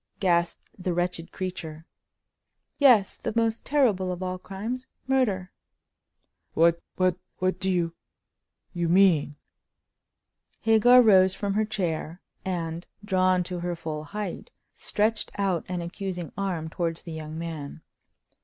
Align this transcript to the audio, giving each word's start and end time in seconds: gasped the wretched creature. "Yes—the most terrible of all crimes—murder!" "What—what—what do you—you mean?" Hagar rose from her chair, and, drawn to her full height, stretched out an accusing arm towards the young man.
gasped 0.19 0.67
the 0.79 0.95
wretched 0.95 1.31
creature. 1.31 1.85
"Yes—the 2.79 3.33
most 3.35 3.63
terrible 3.63 4.11
of 4.11 4.23
all 4.23 4.39
crimes—murder!" 4.39 5.51
"What—what—what 6.55 7.59
do 7.59 7.69
you—you 7.69 8.89
mean?" 8.89 9.35
Hagar 10.61 11.03
rose 11.03 11.35
from 11.35 11.53
her 11.53 11.65
chair, 11.65 12.19
and, 12.43 12.87
drawn 13.05 13.43
to 13.43 13.59
her 13.59 13.75
full 13.75 14.05
height, 14.05 14.49
stretched 14.73 15.29
out 15.37 15.65
an 15.69 15.83
accusing 15.83 16.31
arm 16.35 16.67
towards 16.67 17.03
the 17.03 17.11
young 17.13 17.37
man. 17.37 17.83